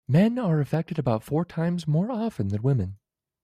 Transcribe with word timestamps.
Men 0.07 0.39
are 0.39 0.59
affected 0.59 0.97
about 0.97 1.21
four 1.21 1.45
times 1.45 1.87
more 1.87 2.09
often 2.11 2.47
than 2.47 2.63
women. 2.63 2.97